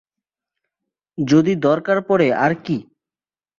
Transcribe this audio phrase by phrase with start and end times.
[1.17, 2.77] যদি দরকার পড়ে আর কী।